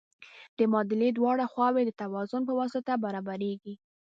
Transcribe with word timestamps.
د 0.57 0.59
معادلې 0.71 1.09
دواړه 1.13 1.45
خواوې 1.51 1.83
د 1.85 1.91
توازن 2.01 2.41
په 2.45 2.53
واسطه 2.59 2.93
برابریږي. 3.03 3.73